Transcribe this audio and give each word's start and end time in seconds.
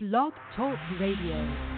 Blog 0.00 0.32
Talk 0.54 0.78
Radio. 1.00 1.77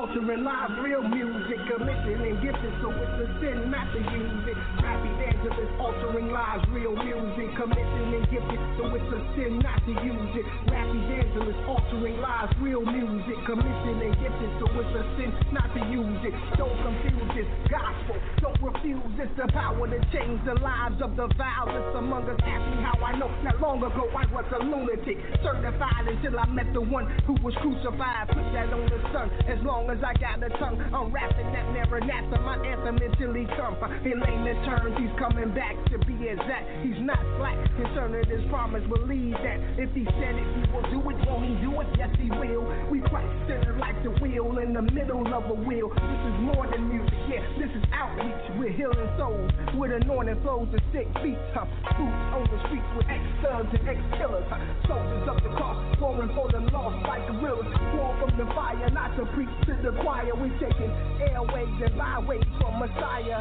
Altering 0.00 0.44
lives, 0.44 0.72
real 0.80 1.04
music, 1.04 1.60
commissioned 1.68 2.24
and 2.24 2.40
gifted, 2.40 2.72
so 2.80 2.88
it's 2.88 3.20
a 3.20 3.28
sin 3.36 3.68
not 3.68 3.84
to 3.92 4.00
use 4.00 4.44
it. 4.48 4.56
Rap 4.80 4.96
evangelist, 5.04 5.72
altering 5.76 6.32
lives, 6.32 6.64
real 6.72 6.96
music, 6.96 7.52
commissioned 7.52 8.16
and 8.16 8.24
gifted, 8.32 8.60
so 8.80 8.88
it's 8.96 9.12
a 9.12 9.20
sin 9.36 9.60
not 9.60 9.76
to 9.84 9.92
use 10.00 10.32
it. 10.40 10.46
Rap 10.72 10.88
evangelist, 10.88 11.60
altering 11.68 12.16
lives, 12.16 12.48
real 12.64 12.80
music, 12.80 13.36
commissioned 13.44 14.00
and 14.00 14.16
gifted, 14.24 14.50
so 14.56 14.72
it's 14.72 14.94
a 14.96 15.04
sin 15.20 15.30
not 15.52 15.68
to 15.76 15.84
use 15.92 16.20
it. 16.24 16.32
Don't 16.56 16.80
confuse 16.80 17.28
this 17.36 17.48
gospel, 17.68 18.16
don't 18.40 18.56
refuse 18.72 19.20
it. 19.20 19.28
The 19.36 19.52
power 19.52 19.84
to 19.84 20.00
change 20.16 20.40
the 20.48 20.56
lives 20.64 20.96
of 21.04 21.12
the 21.12 21.28
vilest 21.36 21.92
among 21.92 22.24
us. 22.24 22.40
Ask 22.40 22.64
me 22.72 22.80
how 22.80 22.96
I 23.04 23.20
know. 23.20 23.28
Not 23.44 23.60
long 23.60 23.84
ago 23.84 24.08
I 24.16 24.24
was 24.32 24.48
a 24.48 24.64
lunatic, 24.64 25.20
certified 25.44 26.08
until 26.08 26.40
I 26.40 26.48
met 26.48 26.72
the 26.72 26.80
one 26.80 27.04
who 27.28 27.36
was 27.44 27.52
crucified. 27.60 28.32
Put 28.32 28.48
that 28.56 28.72
on 28.72 28.88
the 28.88 29.00
sun 29.12 29.28
as 29.44 29.60
long 29.60 29.89
as 29.90 29.98
I 30.06 30.14
got 30.22 30.38
a 30.38 30.48
tongue. 30.62 30.78
I'm 30.94 31.10
rapping 31.10 31.50
that 31.50 31.66
Maranatha, 31.74 32.38
my 32.46 32.54
anthem 32.62 32.96
until 33.02 33.34
he 33.34 33.44
comes. 33.58 33.76
In 34.06 34.20
layman 34.22 34.54
terms, 34.64 34.94
he's 34.98 35.10
coming 35.18 35.52
back 35.52 35.74
to 35.90 35.98
be 36.06 36.14
exact. 36.30 36.64
He's 36.86 37.02
not 37.02 37.18
slack 37.38 37.58
concerning 37.74 38.22
his 38.30 38.46
promise. 38.48 38.86
Believe 38.86 39.34
that 39.42 39.58
if 39.82 39.90
he 39.90 40.04
said 40.22 40.38
it, 40.38 40.46
he 40.54 40.62
will 40.70 40.86
do 40.94 41.02
it. 41.10 41.18
Won't 41.26 41.42
he 41.42 41.54
do 41.58 41.80
it? 41.82 41.88
Yes, 41.98 42.10
he 42.22 42.30
will. 42.30 42.70
We 42.90 43.00
Christ 43.10 43.34
the 43.48 43.54
wheel 43.54 43.69
in 44.60 44.74
the 44.74 44.82
middle 44.82 45.24
of 45.32 45.44
a 45.48 45.54
wheel. 45.54 45.88
This 45.88 46.22
is 46.28 46.36
more 46.44 46.66
than 46.68 46.88
music, 46.88 47.16
yeah. 47.28 47.40
This 47.56 47.72
is 47.72 47.82
outreach. 47.92 48.44
We're 48.60 48.72
healing 48.72 49.08
souls 49.16 49.50
with 49.74 49.90
anointing 49.90 50.40
flows 50.42 50.68
and 50.68 50.82
sick 50.92 51.08
feet. 51.24 51.40
Huh? 51.56 51.64
Boots 51.96 52.24
on 52.36 52.44
the 52.52 52.60
streets 52.68 52.90
with 52.96 53.08
ex 53.08 53.24
thugs 53.40 53.72
and 53.72 53.88
ex 53.88 53.98
killers. 54.20 54.44
Huh? 54.52 54.60
Soldiers 54.86 55.28
up 55.28 55.42
the 55.42 55.52
cross, 55.56 55.80
roaring 56.00 56.28
for 56.36 56.52
the 56.52 56.60
lost 56.72 57.00
like 57.08 57.24
gorillas. 57.28 57.72
War 57.96 58.12
from 58.20 58.36
the 58.36 58.46
fire, 58.52 58.90
not 58.90 59.16
to 59.16 59.24
preach 59.32 59.52
to 59.66 59.72
the 59.80 59.96
choir. 60.04 60.34
We're 60.36 60.52
taking 60.60 60.92
airways 61.24 61.80
and 61.80 61.96
byways 61.96 62.44
from 62.60 62.78
Messiah. 62.78 63.40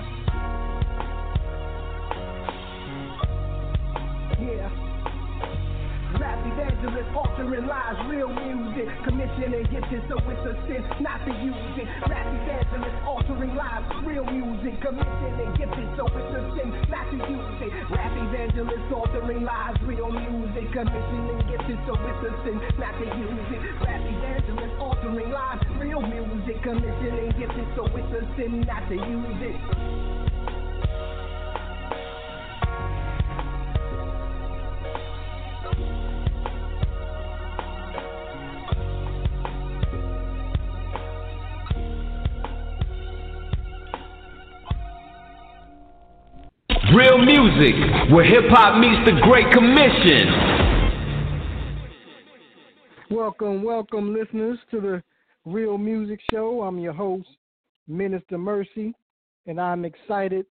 Yeah. 4.39 4.88
Rap 6.39 6.55
evangelist, 6.55 7.09
altering 7.15 7.67
lives, 7.67 7.99
real 8.07 8.29
music. 8.31 8.87
Commission 9.03 9.53
and 9.53 9.69
gifted, 9.69 10.03
so 10.07 10.15
it's 10.23 10.45
a 10.47 10.55
sin 10.67 10.83
not 11.03 11.19
to 11.25 11.31
use 11.43 11.75
it. 11.75 11.87
Rap 12.07 12.27
evangelist, 12.31 12.95
altering 13.03 13.55
lives, 13.55 13.85
real 14.07 14.23
music. 14.23 14.79
Commission 14.79 15.35
and 15.35 15.57
gifted, 15.57 15.89
so 15.97 16.07
it's 16.07 16.31
a 16.31 16.41
sin 16.55 16.71
not 16.87 17.11
to 17.11 17.17
use 17.27 17.59
it. 17.59 17.71
Rap 17.91 18.15
evangelist, 18.15 18.87
altering 18.87 19.43
lives, 19.43 19.79
real 19.83 20.11
music. 20.11 20.71
Commission 20.71 21.27
and 21.27 21.43
gifted, 21.49 21.79
so 21.83 21.93
it's 22.07 22.23
a 22.23 22.31
sin 22.47 22.55
not 22.79 22.95
to 22.95 23.05
use 23.19 23.49
it. 23.51 23.61
Rap 23.83 23.99
evangelist, 23.99 24.73
altering 24.79 25.31
lives, 25.31 25.63
real 25.75 26.01
music. 26.01 26.63
Commission 26.63 27.19
and 27.19 27.35
gifted, 27.35 27.67
so 27.75 27.83
it's 27.83 28.15
a 28.15 28.23
sin 28.39 28.61
not 28.63 28.87
to 28.87 28.95
use 28.95 29.39
it. 29.43 29.98
Real 46.99 47.17
music, 47.17 47.75
where 48.11 48.25
hip 48.25 48.49
hop 48.49 48.77
meets 48.77 48.99
the 49.05 49.13
Great 49.21 49.49
Commission. 49.53 50.27
Welcome, 53.09 53.63
welcome, 53.63 54.13
listeners, 54.13 54.59
to 54.69 54.81
the 54.81 55.01
Real 55.45 55.77
Music 55.77 56.19
Show. 56.29 56.61
I'm 56.61 56.77
your 56.77 56.91
host, 56.91 57.29
Minister 57.87 58.37
Mercy, 58.37 58.93
and 59.45 59.61
I'm 59.61 59.85
excited 59.85 60.45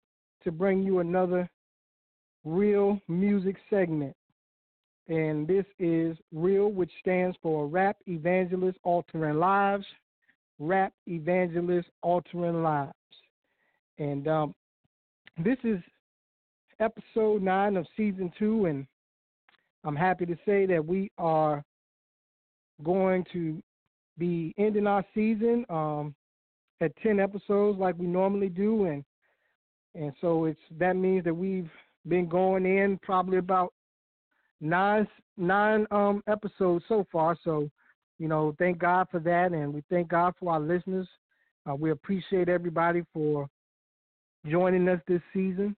to 0.45 0.53
bring 0.53 0.83
you 0.83 0.99
another 0.99 1.49
Real 2.45 2.97
Music 3.09 3.57
segment. 3.69 4.15
And 5.09 5.45
this 5.49 5.65
is 5.79 6.15
Real, 6.31 6.69
which 6.69 6.91
stands 7.01 7.35
for 7.43 7.67
Rap 7.67 7.97
Evangelist 8.07 8.77
Altering 8.83 9.37
Lives. 9.37 9.85
Rap 10.59 10.93
Evangelist 11.07 11.89
Altering 12.03 12.63
Lives. 12.63 12.93
And 13.99 14.29
um, 14.29 14.55
this 15.43 15.57
is 15.65 15.81
episode 16.79 17.41
nine 17.41 17.77
of 17.77 17.87
season 17.95 18.31
two, 18.37 18.65
and 18.65 18.85
I'm 19.83 19.95
happy 19.95 20.25
to 20.25 20.37
say 20.45 20.65
that 20.65 20.85
we 20.85 21.11
are 21.17 21.63
going 22.83 23.25
to 23.33 23.61
be 24.17 24.53
ending 24.57 24.87
our 24.87 25.05
season 25.13 25.65
um, 25.69 26.13
at 26.81 26.95
10 26.97 27.19
episodes 27.19 27.79
like 27.79 27.97
we 27.97 28.05
normally 28.07 28.49
do, 28.49 28.85
and 28.85 29.03
and 29.95 30.13
so 30.21 30.45
it's 30.45 30.59
that 30.77 30.95
means 30.95 31.23
that 31.23 31.33
we've 31.33 31.69
been 32.07 32.27
going 32.27 32.65
in 32.65 32.99
probably 33.01 33.37
about 33.37 33.73
nine 34.61 35.07
nine 35.37 35.87
um, 35.91 36.23
episodes 36.27 36.83
so 36.87 37.05
far. 37.11 37.37
So, 37.43 37.69
you 38.19 38.27
know, 38.27 38.55
thank 38.59 38.79
God 38.79 39.07
for 39.11 39.19
that, 39.21 39.51
and 39.51 39.73
we 39.73 39.83
thank 39.89 40.09
God 40.09 40.33
for 40.39 40.53
our 40.53 40.59
listeners. 40.59 41.07
Uh, 41.69 41.75
we 41.75 41.91
appreciate 41.91 42.49
everybody 42.49 43.03
for 43.13 43.47
joining 44.47 44.87
us 44.87 45.01
this 45.07 45.21
season. 45.33 45.75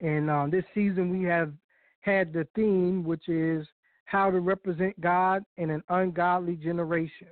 And 0.00 0.30
uh, 0.30 0.46
this 0.50 0.64
season 0.74 1.10
we 1.10 1.24
have 1.24 1.52
had 2.00 2.32
the 2.32 2.46
theme, 2.54 3.04
which 3.04 3.28
is 3.28 3.66
how 4.04 4.30
to 4.30 4.40
represent 4.40 4.98
God 5.00 5.44
in 5.56 5.70
an 5.70 5.82
ungodly 5.88 6.56
generation. 6.56 7.28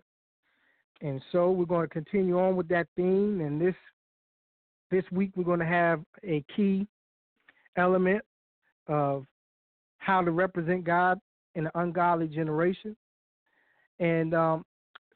And 1.00 1.22
so 1.32 1.50
we're 1.50 1.64
going 1.64 1.86
to 1.86 1.92
continue 1.92 2.38
on 2.38 2.56
with 2.56 2.68
that 2.68 2.88
theme. 2.96 3.40
And 3.40 3.60
this 3.60 3.74
this 4.90 5.04
week 5.10 5.30
we're 5.34 5.44
going 5.44 5.60
to 5.60 5.66
have 5.66 6.02
a 6.22 6.44
key 6.54 6.86
element 7.76 8.22
of 8.88 9.24
how 9.98 10.22
to 10.22 10.30
represent 10.30 10.84
God 10.84 11.18
in 11.54 11.66
an 11.66 11.72
ungodly 11.74 12.28
generation. 12.28 12.96
And 13.98 14.34
um, 14.34 14.64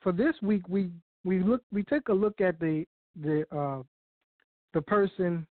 for 0.03 0.12
this 0.12 0.34
week, 0.43 0.62
we 0.69 0.91
we 1.25 1.41
look 1.41 1.62
we 1.72 1.83
took 1.84 2.09
a 2.09 2.12
look 2.12 2.41
at 2.41 2.59
the 2.59 2.84
the 3.21 3.44
uh, 3.56 3.83
the 4.72 4.83
person 4.83 5.47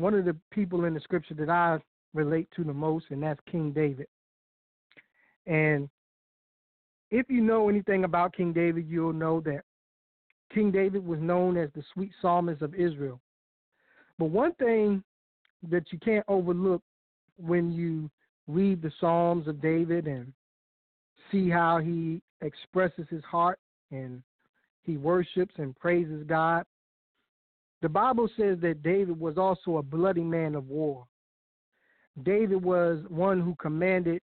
one 0.00 0.14
of 0.14 0.24
the 0.24 0.36
people 0.50 0.86
in 0.86 0.94
the 0.94 1.00
scripture 1.00 1.34
that 1.34 1.50
I 1.50 1.78
relate 2.14 2.48
to 2.56 2.64
the 2.64 2.72
most, 2.72 3.06
and 3.10 3.22
that's 3.22 3.40
King 3.50 3.70
David. 3.70 4.06
And 5.46 5.90
if 7.10 7.26
you 7.28 7.42
know 7.42 7.68
anything 7.68 8.04
about 8.04 8.34
King 8.34 8.52
David, 8.52 8.86
you'll 8.88 9.12
know 9.12 9.40
that 9.40 9.62
King 10.54 10.70
David 10.70 11.06
was 11.06 11.20
known 11.20 11.56
as 11.56 11.68
the 11.74 11.82
sweet 11.92 12.12
psalmist 12.22 12.62
of 12.62 12.74
Israel. 12.74 13.20
But 14.18 14.26
one 14.26 14.54
thing 14.54 15.04
that 15.68 15.84
you 15.92 15.98
can't 15.98 16.24
overlook 16.28 16.82
when 17.36 17.70
you 17.70 18.10
read 18.48 18.80
the 18.82 18.92
Psalms 19.00 19.46
of 19.48 19.60
David 19.60 20.06
and 20.06 20.32
see 21.30 21.50
how 21.50 21.78
he 21.78 22.22
expresses 22.40 23.06
his 23.10 23.22
heart 23.24 23.58
and 23.90 24.22
he 24.82 24.96
worships 24.96 25.54
and 25.58 25.76
praises 25.76 26.24
God 26.26 26.64
the 27.82 27.88
Bible 27.88 28.28
says 28.36 28.58
that 28.60 28.82
David 28.82 29.18
was 29.18 29.38
also 29.38 29.78
a 29.78 29.82
bloody 29.82 30.22
man 30.22 30.54
of 30.54 30.68
war. 30.68 31.06
David 32.22 32.62
was 32.62 32.98
one 33.08 33.40
who 33.40 33.54
commanded 33.54 34.20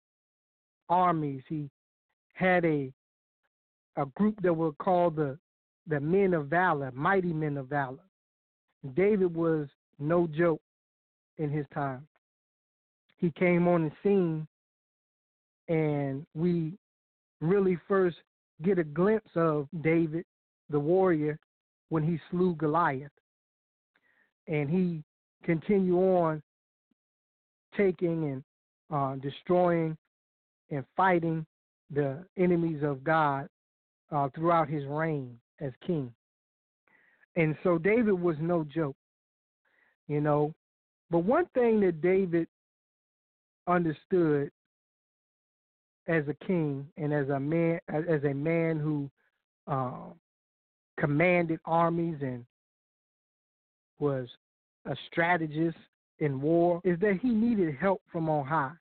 armies. 0.89 1.43
He 1.47 1.69
had 2.33 2.63
a 2.65 2.91
a 3.97 4.05
group 4.15 4.41
that 4.41 4.53
were 4.53 4.71
called 4.73 5.17
the 5.17 5.37
the 5.87 5.99
men 5.99 6.33
of 6.33 6.47
valor, 6.47 6.91
mighty 6.93 7.33
men 7.33 7.57
of 7.57 7.67
valor. 7.67 8.05
David 8.95 9.35
was 9.35 9.67
no 9.99 10.27
joke 10.27 10.61
in 11.37 11.49
his 11.49 11.65
time. 11.73 12.07
He 13.17 13.31
came 13.31 13.67
on 13.67 13.85
the 13.85 13.91
scene 14.01 14.47
and 15.67 16.25
we 16.33 16.73
really 17.41 17.77
first 17.87 18.17
get 18.63 18.79
a 18.79 18.83
glimpse 18.83 19.29
of 19.35 19.67
David, 19.81 20.25
the 20.69 20.79
warrior, 20.79 21.37
when 21.89 22.03
he 22.03 22.19
slew 22.29 22.55
Goliath 22.55 23.11
and 24.51 24.69
he 24.69 25.01
continue 25.43 25.97
on 25.97 26.43
taking 27.75 28.29
and 28.29 28.43
uh, 28.93 29.15
destroying 29.15 29.97
and 30.69 30.83
fighting 30.95 31.45
the 31.89 32.23
enemies 32.37 32.83
of 32.83 33.03
God 33.03 33.47
uh, 34.11 34.27
throughout 34.35 34.67
his 34.67 34.83
reign 34.85 35.39
as 35.61 35.71
king. 35.85 36.13
And 37.37 37.55
so 37.63 37.77
David 37.77 38.11
was 38.11 38.35
no 38.41 38.65
joke, 38.65 38.97
you 40.07 40.19
know. 40.19 40.53
But 41.09 41.19
one 41.19 41.45
thing 41.53 41.79
that 41.81 42.01
David 42.01 42.47
understood 43.67 44.51
as 46.07 46.23
a 46.27 46.45
king 46.45 46.85
and 46.97 47.13
as 47.13 47.29
a 47.29 47.39
man, 47.39 47.79
as 47.87 48.23
a 48.25 48.33
man 48.33 48.79
who 48.79 49.09
uh, 49.67 50.11
commanded 50.99 51.59
armies 51.63 52.17
and 52.21 52.45
was 54.01 54.27
a 54.85 54.95
strategist 55.11 55.77
in 56.19 56.41
war 56.41 56.81
is 56.83 56.99
that 56.99 57.19
he 57.21 57.29
needed 57.29 57.75
help 57.75 58.01
from 58.11 58.29
on 58.29 58.45
high. 58.45 58.73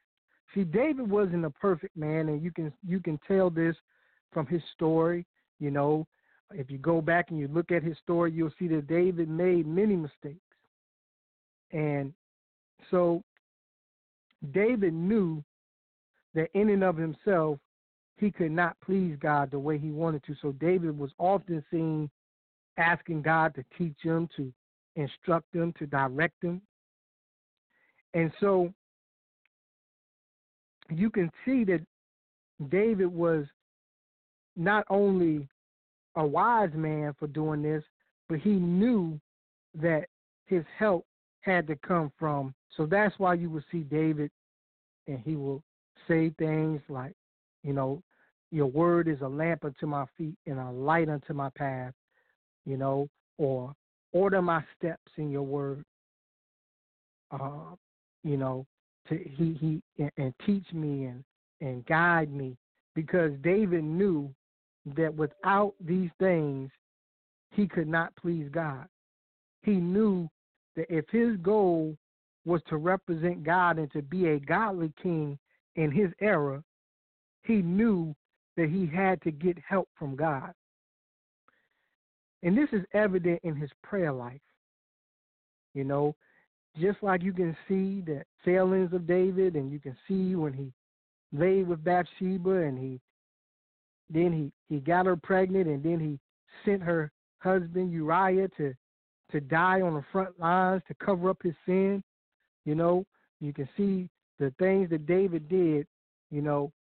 See, 0.55 0.65
David 0.65 1.09
wasn't 1.09 1.45
a 1.45 1.51
perfect 1.51 1.97
man, 1.97 2.29
and 2.29 2.43
you 2.43 2.51
can 2.51 2.73
you 2.87 3.01
can 3.01 3.21
tell 3.29 3.51
this 3.51 3.77
from 4.33 4.47
his 4.47 4.63
story. 4.75 5.25
You 5.61 5.71
know, 5.71 6.07
if 6.53 6.71
you 6.71 6.79
go 6.79 7.01
back 7.01 7.31
and 7.31 7.39
you 7.39 7.49
look 7.49 7.71
at 7.71 7.83
his 7.83 7.97
story, 7.99 8.33
you'll 8.33 8.53
see 8.59 8.67
that 8.69 8.89
David 8.89 9.29
made 9.29 9.67
many 9.67 9.95
mistakes. 9.95 10.41
And 11.73 12.13
so 12.91 13.23
David 14.53 14.93
knew 14.93 15.45
that 16.35 16.49
in 16.55 16.71
and 16.71 16.83
of 16.83 16.97
himself, 16.97 17.59
he 18.17 18.31
could 18.31 18.51
not 18.51 18.77
please 18.85 19.17
God 19.21 19.51
the 19.51 19.59
way 19.59 19.79
he 19.79 19.91
wanted 19.91 20.25
to. 20.25 20.35
So 20.43 20.53
David 20.53 20.99
was 20.99 21.11
often 21.19 21.65
seen 21.71 22.11
asking 22.77 23.23
God 23.23 23.55
to 23.55 23.65
teach 23.79 23.97
him, 24.03 24.29
to 24.37 24.53
instruct 25.01 25.53
them, 25.53 25.73
to 25.79 25.87
direct 25.87 26.35
them. 26.43 26.61
And 28.15 28.33
so 28.41 28.73
you 30.91 31.11
can 31.11 31.31
see 31.45 31.65
that 31.65 31.81
David 32.71 33.07
was 33.07 33.47
not 34.57 34.85
only 34.91 35.49
a 36.17 36.27
wise 36.27 36.71
man 36.75 37.15
for 37.19 37.29
doing 37.29 37.63
this, 37.63 37.85
but 38.29 38.39
he 38.39 38.51
knew 38.51 39.19
that 39.81 40.07
his 40.47 40.65
help 40.79 41.07
had 41.41 41.67
to 41.69 41.77
come 41.77 42.13
from. 42.19 42.55
So 42.77 42.87
that's 42.87 43.19
why 43.19 43.35
you 43.35 43.49
will 43.49 43.65
see 43.71 43.81
David, 43.81 44.31
and 45.07 45.21
he 45.21 45.37
will 45.37 45.63
say 46.09 46.35
things 46.39 46.81
like, 46.89 47.15
you 47.63 47.73
know, 47.73 48.03
your 48.51 48.67
word 48.67 49.07
is 49.07 49.21
a 49.21 49.29
lamp 49.29 49.65
unto 49.65 49.87
my 49.87 50.05
feet 50.19 50.35
and 50.47 50.59
a 50.59 50.71
light 50.71 51.09
unto 51.09 51.33
my 51.33 51.51
path, 51.51 51.93
you 52.67 52.77
know, 52.77 53.09
or 53.39 53.73
order 54.13 54.43
my 54.43 54.63
steps 54.77 55.13
in 55.17 55.31
your 55.31 55.43
word. 55.43 55.85
Uh, 57.31 57.75
you 58.25 58.37
know, 58.37 58.67
to 59.09 59.17
he 59.17 59.57
he 59.61 59.83
and, 59.99 60.11
and 60.17 60.35
teach 60.45 60.73
me 60.73 61.05
and 61.05 61.25
and 61.61 61.87
guide 61.87 62.33
me 62.33 62.57
because 62.95 63.33
David 63.43 63.85
knew 63.85 64.33
that 64.97 65.15
without 65.15 65.75
these 65.81 66.11
things 66.19 66.71
he 67.53 67.69
could 67.69 67.89
not 67.89 68.15
please 68.17 68.49
God. 68.51 68.87
He 69.63 69.73
knew 69.73 70.29
that 70.77 70.87
if 70.89 71.05
his 71.11 71.37
goal 71.39 71.97
was 72.45 72.63
to 72.69 72.77
represent 72.77 73.45
God 73.45 73.79
and 73.79 73.91
to 73.93 74.03
be 74.03 74.29
a 74.29 74.41
godly 74.41 74.93
king 75.03 75.39
in 75.77 75.91
his 75.91 76.11
era, 76.21 76.63
he 77.43 77.57
knew 77.57 78.15
that 78.57 78.71
he 78.71 78.87
had 78.87 79.21
to 79.23 79.31
get 79.31 79.59
help 79.67 79.89
from 79.99 80.17
God. 80.17 80.53
And 82.43 82.57
this 82.57 82.69
is 82.73 82.85
evident 82.95 83.41
in 83.43 83.55
his 83.55 83.71
prayer 83.83 84.13
life. 84.13 84.41
You 85.75 85.85
know, 85.85 86.15
just 86.81 87.03
like 87.03 87.23
you 87.23 87.33
can 87.33 87.57
see 87.69 88.01
the 88.01 88.25
failings 88.45 88.93
of 88.93 89.07
David, 89.07 89.57
and 89.57 89.71
you 89.71 89.79
can 89.79 89.97
see 90.09 90.35
when 90.35 90.53
he 90.53 90.73
lay 91.33 91.63
with 91.63 91.85
Bathsheba 91.85 92.51
and 92.51 92.79
he 92.79 93.01
then 94.13 94.33
he, 94.33 94.75
he 94.75 94.81
got 94.81 95.07
her 95.07 95.17
pregnant 95.17 95.69
and 95.69 95.83
then 95.83 96.01
he 96.01 96.19
sent 96.65 96.83
her 96.83 97.13
husband 97.39 97.93
Uriah 97.93 98.49
to 98.57 98.75
to 99.31 99.41
die 99.41 99.81
on 99.81 99.95
the 99.95 100.05
front 100.11 100.39
lines 100.41 100.83
to 100.89 100.95
cover 100.95 101.31
up 101.31 101.39
his 101.43 101.55
sin. 101.65 102.03
You 102.65 102.75
know, 102.75 103.05
you 103.41 103.53
can 103.53 103.69
see 103.77 104.09
the 104.41 104.53
things 104.59 104.91
that 104.91 105.07
David 105.07 105.49
did, 105.49 105.87
you 106.33 106.43
know, 106.43 106.73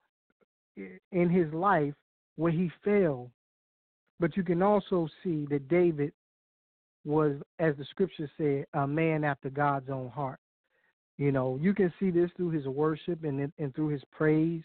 in 0.76 1.30
his 1.30 1.52
life 1.52 1.94
where 2.36 2.50
he 2.50 2.70
failed. 2.84 3.30
But 4.20 4.36
you 4.36 4.42
can 4.42 4.62
also 4.62 5.08
see 5.24 5.46
that 5.50 5.66
David 5.68 6.12
was, 7.06 7.36
as 7.58 7.74
the 7.78 7.86
scripture 7.86 8.30
said, 8.36 8.66
a 8.74 8.86
man 8.86 9.24
after 9.24 9.48
God's 9.48 9.88
own 9.88 10.10
heart. 10.10 10.38
You 11.16 11.32
know, 11.32 11.58
you 11.60 11.74
can 11.74 11.92
see 11.98 12.10
this 12.10 12.30
through 12.36 12.50
his 12.50 12.66
worship 12.66 13.24
and, 13.24 13.50
and 13.58 13.74
through 13.74 13.88
his 13.88 14.02
praise. 14.12 14.62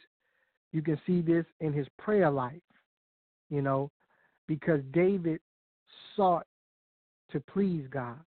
You 0.74 0.82
can 0.82 1.00
see 1.08 1.22
this 1.22 1.46
in 1.62 1.72
his 1.72 1.88
prayer 1.98 2.30
life, 2.30 2.62
you 3.50 3.62
know, 3.62 3.90
because 4.48 4.82
David 4.92 5.40
sought 6.16 6.46
to 7.32 7.40
please 7.40 7.86
God. 7.90 8.20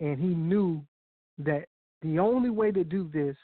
And 0.00 0.18
he 0.18 0.28
knew 0.28 0.82
that 1.38 1.66
the 2.02 2.18
only 2.18 2.50
way 2.50 2.72
to 2.72 2.82
do 2.82 3.08
this, 3.12 3.36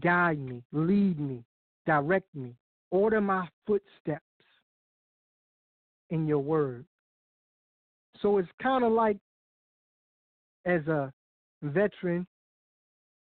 guide 0.00 0.38
me, 0.38 0.62
lead 0.72 1.20
me, 1.20 1.44
direct 1.86 2.34
me, 2.34 2.54
order 2.90 3.20
my 3.20 3.48
footsteps 3.66 4.22
in 6.10 6.26
your 6.26 6.38
word. 6.38 6.84
So 8.20 8.38
it's 8.38 8.48
kind 8.62 8.84
of 8.84 8.92
like 8.92 9.16
as 10.64 10.86
a 10.86 11.12
veteran, 11.62 12.26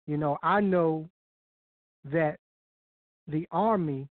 you 0.06 0.16
know, 0.16 0.38
I 0.42 0.60
know 0.60 1.08
that 2.10 2.38
the 3.28 3.46
Army, 3.50 4.08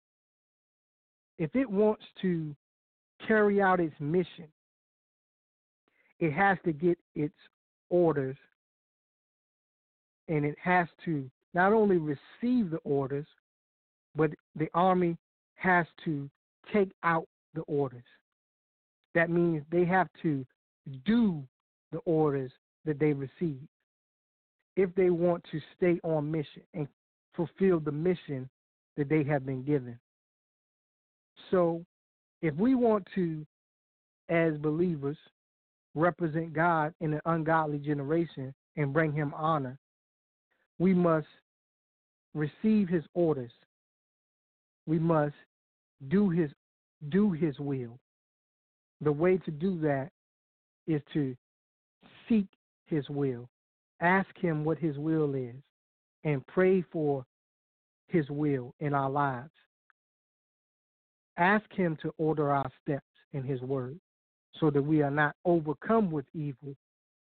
if 1.38 1.56
it 1.56 1.69
wants 1.69 2.04
to 2.21 2.56
carry 3.27 3.62
out 3.62 3.80
its 3.80 3.95
mission, 4.00 4.48
it 6.19 6.31
has 6.33 6.57
to 6.65 6.72
get 6.72 6.98
its 7.15 7.33
orders 7.89 8.38
and 10.27 10.45
it 10.45 10.56
has 10.63 10.88
to 11.06 11.30
not 11.54 11.74
only 11.74 11.98
receive 11.98 12.69
the 12.69 12.80
orders, 12.83 13.25
but 14.15 14.30
the 14.56 14.69
Army 14.74 15.18
has 15.56 15.88
to 16.06 16.30
take 16.72 16.92
out 17.04 17.27
the 17.56 17.62
orders. 17.62 18.04
That 19.15 19.29
means 19.29 19.63
they 19.71 19.85
have 19.85 20.07
to 20.21 20.45
do 21.06 21.44
the 21.91 22.00
orders 22.00 22.51
that 22.85 23.00
they 23.00 23.13
receive 23.13 23.61
if 24.75 24.94
they 24.95 25.09
want 25.09 25.44
to 25.51 25.59
stay 25.75 26.00
on 26.03 26.31
mission 26.31 26.61
and 26.73 26.88
fulfill 27.35 27.79
the 27.79 27.91
mission 27.91 28.50
that 28.95 29.09
they 29.09 29.23
have 29.23 29.45
been 29.45 29.63
given. 29.63 30.00
So, 31.51 31.83
if 32.41 32.56
we 32.56 32.75
want 32.75 33.07
to, 33.15 33.45
as 34.29 34.57
believers, 34.57 35.17
represent 35.95 36.53
God 36.53 36.94
in 37.01 37.13
an 37.13 37.21
ungodly 37.25 37.79
generation 37.79 38.53
and 38.77 38.94
bring 38.94 39.12
him 39.12 39.33
honor, 39.35 39.77
we 40.77 40.94
must 40.94 41.27
receive 42.33 42.88
his 42.88 43.03
orders. 43.13 43.51
We 44.85 45.00
must 45.00 45.35
do 46.07 46.29
his 46.29 46.51
do 47.09 47.31
his 47.31 47.57
will. 47.59 48.00
The 49.01 49.12
way 49.12 49.38
to 49.38 49.51
do 49.51 49.80
that 49.81 50.10
is 50.88 51.01
to 51.13 51.36
seek 52.28 52.48
his 52.88 53.07
will. 53.10 53.48
Ask 54.01 54.29
him 54.38 54.63
what 54.63 54.77
his 54.77 54.98
will 54.98 55.36
is 55.36 55.56
and 56.24 56.46
pray 56.48 56.84
for 56.91 57.25
his 58.08 58.29
will 58.29 58.74
in 58.79 58.94
our 58.94 59.10
lives. 59.10 59.51
Ask 61.38 61.65
him 61.72 61.98
to 62.01 62.13
order 62.18 62.51
our 62.51 62.70
steps 62.82 63.06
in 63.34 63.44
his 63.44 63.62
word 63.62 64.00
so 64.60 64.70
that 64.72 64.82
we 64.82 65.01
are 65.01 65.12
not 65.12 65.36
overcome 65.46 66.12
with 66.12 66.25
evil, 66.34 66.75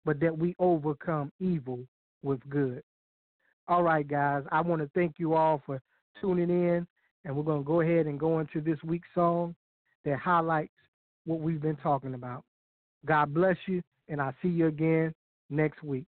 but 0.06 0.20
that 0.20 0.38
we 0.38 0.56
overcome 0.60 1.32
evil 1.40 1.80
with 2.24 2.40
good. 2.50 2.82
All 3.68 3.84
right, 3.84 4.08
guys, 4.08 4.44
I 4.52 4.62
want 4.62 4.82
to 4.82 4.90
thank 4.96 5.16
you 5.18 5.34
all 5.34 5.62
for 5.66 5.82
tuning 6.22 6.50
in, 6.50 6.88
and 7.26 7.36
we're 7.36 7.44
going 7.44 7.64
to 7.64 7.68
go 7.68 7.82
ahead 7.82 8.06
and 8.06 8.20
go 8.20 8.40
into 8.40 8.62
this 8.62 8.82
week's 8.84 9.10
song 9.14 9.56
that 10.06 10.20
highlights 10.20 10.72
what 11.28 11.42
we've 11.42 11.62
been 11.62 11.76
talking 11.76 12.14
about. 12.14 12.44
God 13.06 13.34
bless 13.34 13.58
you, 13.68 13.84
and 14.08 14.20
I'll 14.22 14.34
see 14.42 14.48
you 14.48 14.68
again 14.68 15.14
next 15.50 15.84
week. 15.84 16.06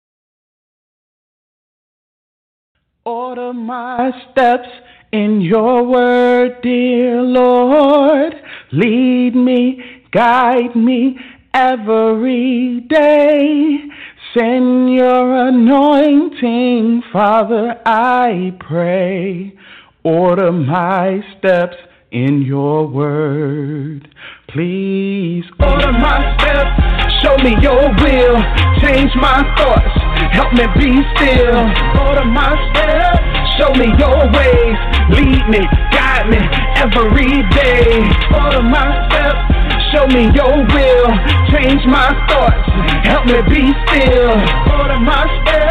Order 3.07 3.53
my 3.53 4.11
steps 4.31 4.69
in 5.13 5.41
your 5.41 5.87
word, 5.87 6.61
dear 6.63 7.23
Lord. 7.23 8.35
Lead 8.73 9.37
me, 9.37 9.83
guide 10.11 10.75
me 10.75 11.17
every 11.53 12.81
day. 12.89 13.79
Send 14.37 14.93
your 14.93 15.49
anointing, 15.49 17.03
Father, 17.13 17.81
I 17.87 18.57
pray. 18.59 19.55
Order 20.03 20.51
my 20.51 21.21
steps 21.39 21.77
in 22.15 22.43
your 22.43 22.87
word. 22.87 24.09
Please 24.49 25.45
order 25.59 25.91
my 25.91 26.23
steps, 26.39 26.71
show 27.21 27.35
me 27.43 27.59
your 27.61 27.91
will, 27.99 28.39
change 28.79 29.11
my 29.19 29.43
thoughts, 29.59 29.91
help 30.31 30.55
me 30.55 30.63
be 30.79 30.95
still. 31.19 31.59
Order 32.07 32.31
my 32.31 32.55
steps, 32.71 33.19
show 33.59 33.75
me 33.75 33.91
your 33.99 34.31
ways, 34.31 34.79
lead 35.11 35.43
me, 35.51 35.67
guide 35.91 36.31
me 36.31 36.39
every 36.79 37.43
day. 37.51 38.07
Order 38.31 38.63
my 38.63 38.95
steps. 39.11 39.51
Show 39.93 40.07
me 40.09 40.27
your 40.35 40.59
will, 40.75 41.07
change 41.55 41.87
my 41.87 42.11
thoughts, 42.27 42.67
help 43.07 43.27
me 43.27 43.39
be 43.47 43.71
still. 43.87 44.35
Order 44.75 44.99
my 44.99 45.23
steps, 45.39 45.64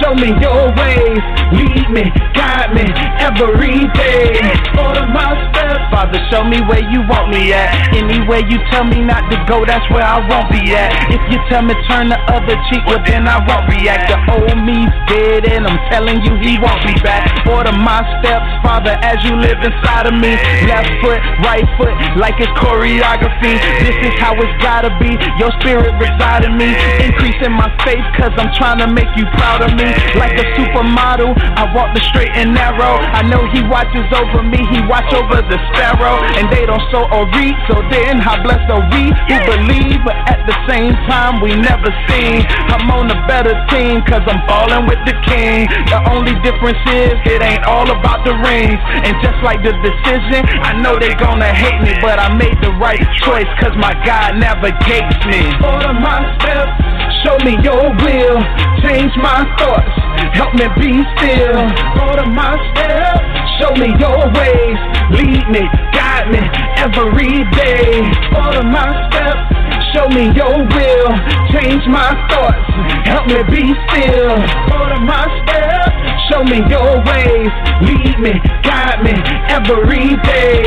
show 0.00 0.14
me 0.14 0.32
your 0.40 0.72
ways. 0.76 1.22
Lead 1.52 1.88
me, 1.90 2.04
guide 2.34 2.74
me 2.74 2.84
every 3.22 3.86
day. 3.94 4.34
Order 4.76 5.06
my 5.08 5.34
steps, 5.50 5.84
Father, 5.92 6.20
show 6.30 6.44
me 6.44 6.60
where 6.66 6.82
you 6.90 7.00
want 7.06 7.30
me 7.30 7.52
at. 7.52 7.94
Anywhere 7.94 8.42
you 8.44 8.58
tell 8.70 8.84
me 8.84 9.00
not 9.00 9.30
to 9.30 9.38
go, 9.46 9.64
that's 9.64 9.86
where 9.90 10.04
I 10.04 10.20
won't 10.26 10.50
be 10.50 10.74
at. 10.74 10.90
If 11.12 11.22
you 11.30 11.38
tell 11.48 11.62
me 11.62 11.74
turn 11.88 12.08
the 12.08 12.18
other 12.28 12.56
cheek, 12.68 12.82
well 12.86 13.02
then 13.06 13.28
I 13.28 13.40
won't 13.46 13.70
react. 13.70 14.10
The 14.10 14.18
old 14.32 14.58
me's 14.66 14.92
dead 15.08 15.48
and 15.48 15.66
I'm 15.66 15.80
telling 15.88 16.20
you 16.24 16.34
he 16.42 16.58
won't 16.58 16.82
be 16.84 16.94
back. 17.00 17.24
Order 17.46 17.72
my 17.72 18.02
steps, 18.20 18.48
Father, 18.60 18.98
as 19.00 19.22
you 19.24 19.38
live 19.38 19.62
inside 19.62 20.06
of 20.10 20.16
me. 20.18 20.34
Left 20.66 20.90
foot, 21.00 21.20
right 21.46 21.66
foot, 21.78 21.94
like 22.18 22.36
it's 22.42 22.52
choreography. 22.58 23.56
This 23.80 23.96
is 24.02 24.14
how 24.18 24.34
it's 24.36 24.56
gotta 24.62 24.90
be. 24.98 25.14
Your 25.38 25.54
spirit 25.62 25.94
reside 25.96 26.44
in 26.44 26.58
me. 26.58 26.74
Increasing 27.00 27.54
my 27.54 27.70
faith, 27.86 28.04
cause 28.18 28.34
I'm 28.36 28.52
trying 28.54 28.78
to 28.82 28.88
make 28.90 29.08
you 29.16 29.24
proud 29.38 29.62
of 29.62 29.72
me. 29.78 29.85
Like 30.18 30.36
a 30.38 30.46
supermodel, 30.56 31.36
I 31.56 31.68
walk 31.74 31.94
the 31.94 32.02
straight 32.02 32.32
and 32.34 32.54
narrow. 32.54 32.98
I 33.00 33.22
know 33.22 33.46
he 33.50 33.62
watches 33.66 34.06
over 34.12 34.42
me, 34.42 34.64
he 34.72 34.80
watch 34.86 35.08
over 35.12 35.42
the 35.42 35.58
sparrow. 35.72 36.20
And 36.38 36.50
they 36.52 36.66
don't 36.66 36.82
sow 36.90 37.06
or 37.12 37.26
reap, 37.36 37.56
so 37.68 37.82
then 37.90 38.18
how 38.18 38.40
blessed 38.42 38.68
are 38.70 38.84
we 38.92 39.12
who 39.28 39.36
believe, 39.46 40.00
but 40.04 40.16
at 40.28 40.42
the 40.46 40.56
same 40.68 40.94
time 41.10 41.40
we 41.40 41.54
never 41.54 41.90
seen. 42.08 42.44
I'm 42.72 42.90
on 42.90 43.10
a 43.10 43.18
better 43.26 43.54
team, 43.70 44.02
cause 44.06 44.22
I'm 44.26 44.42
falling 44.46 44.86
with 44.86 45.00
the 45.06 45.16
king. 45.26 45.66
The 45.90 46.00
only 46.10 46.34
difference 46.42 46.80
is 46.90 47.14
it 47.26 47.42
ain't 47.42 47.64
all 47.64 47.88
about 47.90 48.24
the 48.24 48.34
rings. 48.42 48.78
And 49.06 49.14
just 49.22 49.38
like 49.42 49.62
the 49.62 49.74
decision, 49.82 50.44
I 50.62 50.78
know 50.78 50.98
they 50.98 51.14
gonna 51.14 51.52
hate 51.52 51.80
me, 51.82 51.94
but 52.00 52.18
I 52.18 52.34
made 52.34 52.58
the 52.62 52.72
right 52.78 53.02
choice, 53.22 53.48
cause 53.60 53.74
my 53.76 53.94
God 54.04 54.38
navigates 54.38 55.20
me. 55.26 55.50
Order 55.62 55.94
my 55.94 56.22
steps, 56.38 56.74
show 57.26 57.36
me 57.42 57.58
your 57.66 57.90
will, 58.06 58.38
change 58.86 59.10
my 59.18 59.42
thoughts, 59.58 59.90
help 60.38 60.54
me 60.54 60.70
be 60.78 60.94
still. 61.18 61.58
Order 62.06 62.30
my 62.30 62.54
steps, 62.70 63.26
show 63.58 63.74
me 63.74 63.90
your 63.98 64.30
ways, 64.30 64.78
lead 65.10 65.50
me, 65.50 65.66
guide 65.90 66.30
me 66.30 66.38
every 66.78 67.42
day. 67.50 68.06
Order 68.30 68.62
my 68.62 68.94
steps, 69.10 69.42
show 69.90 70.06
me 70.06 70.30
your 70.38 70.54
will, 70.70 71.10
change 71.50 71.82
my 71.90 72.14
thoughts, 72.30 72.62
help 73.10 73.26
me 73.26 73.42
be 73.50 73.74
still. 73.90 74.38
Order 74.78 75.02
my 75.02 75.26
steps, 75.42 75.98
show 76.28 76.42
me 76.44 76.58
your 76.68 77.02
ways, 77.06 77.52
lead 77.82 78.18
me, 78.18 78.34
guide 78.62 79.02
me 79.02 79.14
every 79.48 80.16
day. 80.26 80.66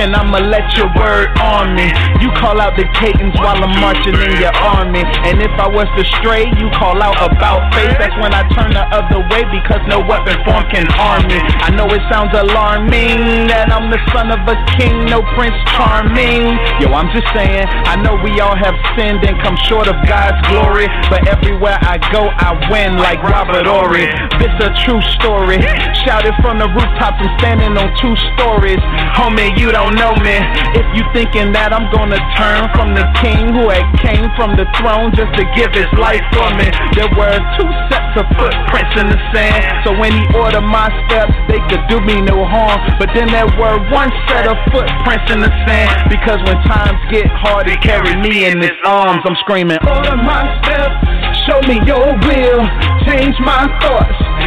And 0.00 0.16
I'ma 0.16 0.38
let 0.38 0.64
your 0.76 0.88
word 0.96 1.28
on 1.40 1.74
me. 1.76 1.88
You 2.20 2.32
call 2.36 2.60
out 2.60 2.76
the 2.76 2.88
cadence 3.00 3.36
while 3.36 3.58
I'm 3.58 3.74
marching 3.80 4.16
in 4.16 4.40
your 4.40 4.54
army. 4.56 5.04
And 5.28 5.42
if 5.42 5.52
I 5.60 5.68
was 5.68 5.88
to 5.96 6.04
stray, 6.20 6.48
you 6.56 6.68
call 6.76 7.00
out 7.02 7.16
about 7.20 7.72
faith. 7.74 7.96
That's 7.98 8.16
when 8.20 8.32
I 8.32 8.44
turn 8.56 8.72
the 8.72 8.84
other 8.92 9.20
way 9.28 9.44
because 9.48 9.80
no 9.88 10.00
weapon 10.00 10.36
form 10.44 10.64
can 10.72 10.86
harm 10.96 11.28
me. 11.28 11.36
I 11.36 11.68
know 11.74 11.88
it 11.92 12.00
sounds 12.08 12.32
alarming 12.32 13.48
that 13.48 13.72
I'm 13.72 13.90
the 13.90 14.00
son 14.12 14.32
of 14.32 14.40
a 14.48 14.56
king, 14.76 15.04
no 15.08 15.20
prince 15.36 15.56
charming. 15.76 16.56
Yo, 16.80 16.92
I'm 16.92 17.10
just 17.12 17.28
saying, 17.32 17.66
I 17.88 17.96
know 18.00 18.16
we 18.20 18.40
all 18.40 18.56
have 18.56 18.76
sinned 18.96 19.24
and 19.24 19.36
come 19.42 19.56
short 19.68 19.88
of 19.88 19.96
God's 20.06 20.40
glory. 20.48 20.88
But 21.08 21.28
everywhere 21.28 21.76
I 21.82 22.00
go, 22.12 22.28
I 22.30 22.56
win 22.72 22.96
like 22.96 23.20
Robert 23.24 23.66
Horry. 23.66 24.09
This 24.38 24.52
a 24.60 24.70
true 24.84 25.00
story. 25.16 25.60
Shouted 26.04 26.34
from 26.40 26.58
the 26.58 26.68
rooftops, 26.68 27.20
I'm 27.20 27.32
standing 27.38 27.76
on 27.76 27.88
two 28.00 28.14
stories. 28.34 28.80
Homie, 29.16 29.52
you 29.58 29.72
don't 29.72 29.94
know 29.96 30.14
me. 30.22 30.36
If 30.78 30.86
you 30.96 31.04
thinking 31.12 31.52
that 31.52 31.72
I'm 31.72 31.90
gonna 31.92 32.20
turn 32.38 32.70
from 32.72 32.94
the 32.94 33.04
king 33.20 33.52
who 33.52 33.68
had 33.68 33.84
came 34.00 34.32
from 34.36 34.56
the 34.56 34.64
throne 34.80 35.12
just 35.12 35.32
to 35.36 35.44
give 35.52 35.72
his 35.76 35.90
life 36.00 36.24
for 36.32 36.48
me. 36.56 36.68
There 36.96 37.10
were 37.16 37.36
two 37.60 37.68
sets 37.90 38.16
of 38.16 38.26
footprints 38.38 38.94
in 38.96 39.12
the 39.12 39.20
sand. 39.34 39.60
So 39.84 39.92
when 39.92 40.12
he 40.14 40.24
ordered 40.32 40.64
my 40.64 40.88
steps, 41.08 41.34
they 41.48 41.60
could 41.68 41.84
do 41.90 42.00
me 42.00 42.20
no 42.20 42.44
harm. 42.44 42.80
But 42.96 43.10
then 43.12 43.28
there 43.28 43.48
were 43.60 43.76
one 43.92 44.08
set 44.28 44.48
of 44.48 44.56
footprints 44.72 45.28
in 45.28 45.40
the 45.44 45.52
sand. 45.68 46.08
Because 46.08 46.40
when 46.48 46.56
times 46.64 47.00
get 47.10 47.26
hard, 47.28 47.68
he 47.68 47.76
carried 47.76 48.18
me 48.24 48.46
in 48.46 48.60
his 48.60 48.76
arms. 48.84 49.20
I'm 49.24 49.36
screaming, 49.44 49.78
Order 49.84 50.16
my 50.16 50.46
steps, 50.62 50.96
show 51.44 51.60
me 51.66 51.82
your 51.84 52.14
will, 52.24 52.62
change 53.04 53.36
my 53.42 53.66
thoughts, 53.82 53.99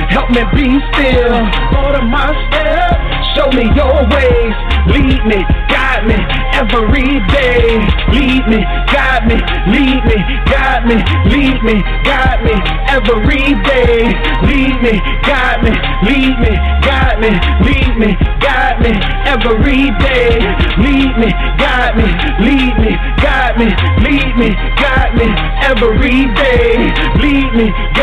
help 0.10 0.30
me 0.30 0.44
be 0.56 0.68
still. 0.94 1.36
Order 1.84 2.06
my 2.06 2.30
steps, 2.48 3.02
show 3.36 3.50
me 3.52 3.66
your 3.74 4.06
ways, 4.10 4.56
lead 4.88 5.22
me, 5.26 5.40
guide 5.70 6.06
me 6.06 6.18
every 6.54 7.20
day. 7.34 7.82
Lead 8.14 8.46
me, 8.48 8.62
guide 8.94 9.26
me, 9.28 9.38
lead 9.74 10.02
me, 10.06 10.18
guide 10.46 10.86
me, 10.86 10.98
lead 11.30 11.58
me, 11.64 11.76
guide 12.06 12.42
me 12.46 12.56
every 12.90 13.54
day. 13.66 14.14
Lead 14.46 14.78
me, 14.82 14.94
guide 15.26 15.64
me, 15.64 15.74
lead 16.06 16.36
me, 16.40 16.54
guide 16.86 17.20
me, 17.22 17.32
lead 17.66 17.94
me, 17.98 18.10
guide 18.40 18.80
me 18.82 18.94
every 19.26 19.90
day. 19.98 20.40
Lead 20.78 21.14
me, 21.18 21.30
guide 21.58 21.96
me, 21.98 22.08
lead 22.46 22.76
me, 22.80 22.92
guide 23.24 23.58
me, 23.58 23.68
lead 24.06 24.36
me, 24.38 24.50
guide 24.78 25.14
me 25.18 25.28
every 25.66 26.28
day. 26.36 26.94
Lead 27.22 27.54
me, 27.56 27.72
guide 27.96 28.03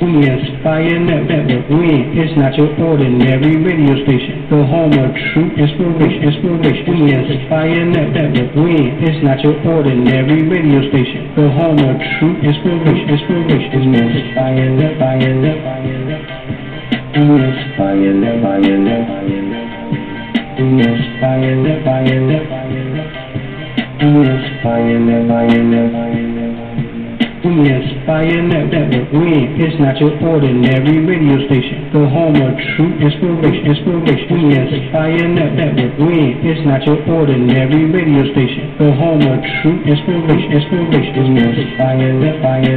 We 0.00 0.24
inspire 0.24 0.96
network. 0.98 1.68
We 1.68 1.92
it's 2.16 2.32
not 2.32 2.56
your 2.56 2.72
ordinary 2.80 3.60
radio 3.60 4.00
station. 4.08 4.48
The 4.48 4.64
home 4.64 4.96
of 4.96 5.12
true 5.12 5.52
inspiration. 5.60 6.24
Inspiration. 6.24 7.04
We 7.04 7.12
inspire 7.12 7.84
network. 7.84 8.56
We 8.56 8.96
it's 8.96 9.20
not 9.22 9.44
your 9.44 9.60
ordinary 9.60 10.40
radio 10.48 10.88
station. 10.88 11.36
The 11.36 11.52
home 11.52 11.84
of 11.84 12.00
true 12.16 12.32
inspiration. 12.40 13.12
Inspiration. 13.12 13.92
We 13.92 14.00
inspire 14.00 14.72
network. 14.72 15.20
We 17.12 17.44
inspire 17.44 18.16
network. 18.16 18.64
We 20.56 20.80
inspire 20.80 21.60
network. 21.60 22.00
We 24.00 24.24
inspire 24.24 25.60
network. 25.60 26.29
We 27.40 27.48
inspire 27.72 28.42
network. 28.42 29.12
We 29.16 29.48
it's 29.56 29.72
not 29.80 29.96
your 29.96 30.12
ordinary 30.20 31.00
radio 31.00 31.40
station. 31.48 31.88
The 31.88 32.04
home 32.04 32.36
of 32.36 32.52
true 32.76 32.92
inspiration. 33.00 33.64
Inspiration. 33.64 34.28
We 34.28 34.60
inspire 34.60 35.24
network. 35.24 35.96
We 35.96 36.36
it's 36.44 36.60
not 36.68 36.84
your 36.84 37.00
ordinary 37.08 37.88
radio 37.88 38.28
station. 38.36 38.76
The 38.76 38.92
home 38.92 39.24
of 39.24 39.40
true 39.62 39.80
inspiration. 39.88 40.52
Inspiration. 40.52 41.32
We 41.32 41.40
inspire 41.40 42.12
network. 42.12 42.60
We 42.60 42.76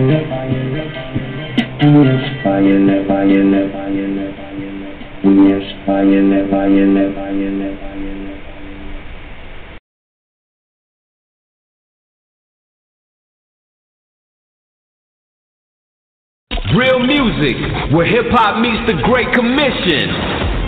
inspire 2.08 2.79
network. 2.79 3.03
We 5.24 5.51
inspire 5.51 6.00
network. 7.51 7.92
Real 16.75 17.00
music, 17.00 17.56
where 17.94 18.06
hip 18.06 18.25
hop 18.32 18.60
meets 18.60 18.82
the 18.89 18.98
Great 19.06 19.32
Commission. 19.32 20.62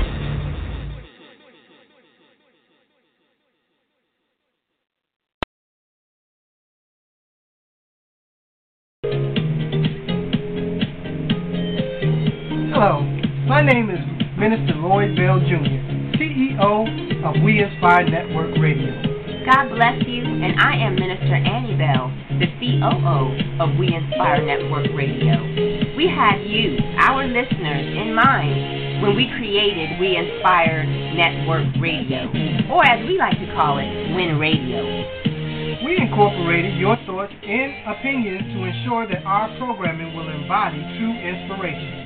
The 22.46 22.78
COO 22.78 23.34
of 23.58 23.78
We 23.80 23.90
Inspire 23.90 24.46
Network 24.46 24.86
Radio. 24.94 25.34
We 25.98 26.06
had 26.06 26.46
you, 26.46 26.78
our 27.02 27.26
listeners, 27.26 27.86
in 27.98 28.14
mind 28.14 29.02
when 29.02 29.16
we 29.16 29.26
created 29.38 29.98
We 30.00 30.14
Inspire 30.14 30.86
Network 30.86 31.66
Radio, 31.82 32.30
or 32.70 32.86
as 32.86 33.02
we 33.08 33.18
like 33.18 33.40
to 33.40 33.50
call 33.58 33.80
it, 33.80 33.90
Win 34.14 34.38
Radio. 34.38 34.86
We 35.86 35.98
incorporated 35.98 36.78
your 36.78 36.98
thoughts 37.06 37.34
and 37.34 37.72
opinions 37.90 38.46
to 38.54 38.64
ensure 38.64 39.08
that 39.10 39.26
our 39.26 39.50
programming 39.58 40.14
will 40.16 40.30
embody 40.30 40.82
true 41.02 41.16
inspiration. 41.18 42.05